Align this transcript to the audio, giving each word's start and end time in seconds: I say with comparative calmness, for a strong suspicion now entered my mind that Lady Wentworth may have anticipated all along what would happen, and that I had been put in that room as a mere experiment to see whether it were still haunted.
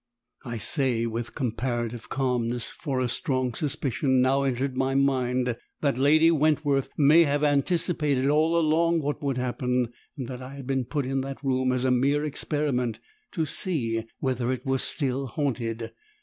I 0.43 0.57
say 0.57 1.05
with 1.05 1.35
comparative 1.35 2.09
calmness, 2.09 2.69
for 2.69 2.99
a 2.99 3.07
strong 3.07 3.53
suspicion 3.53 4.19
now 4.19 4.41
entered 4.41 4.75
my 4.75 4.95
mind 4.95 5.55
that 5.81 5.97
Lady 5.99 6.31
Wentworth 6.31 6.89
may 6.97 7.21
have 7.25 7.43
anticipated 7.43 8.27
all 8.27 8.57
along 8.57 9.01
what 9.03 9.21
would 9.21 9.37
happen, 9.37 9.93
and 10.17 10.27
that 10.27 10.41
I 10.41 10.55
had 10.55 10.65
been 10.65 10.85
put 10.85 11.05
in 11.05 11.21
that 11.21 11.43
room 11.43 11.71
as 11.71 11.85
a 11.85 11.91
mere 11.91 12.25
experiment 12.25 12.97
to 13.33 13.45
see 13.45 14.05
whether 14.17 14.51
it 14.51 14.65
were 14.65 14.79
still 14.79 15.27
haunted. 15.27 15.91